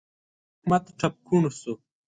احمد 0.59 0.83
ټپ 0.99 1.13
کوڼ 1.27 1.43
شو. 1.59 1.73